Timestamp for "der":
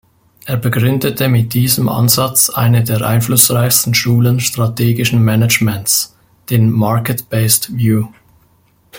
2.83-3.01